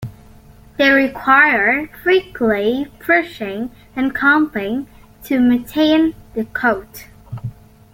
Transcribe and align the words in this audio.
They 0.77 0.89
require 0.89 1.87
weekly 2.07 2.87
brushing 3.05 3.69
and 3.95 4.15
combing 4.15 4.87
to 5.25 5.39
maintain 5.39 6.15
the 6.33 6.45
coat. 6.45 7.05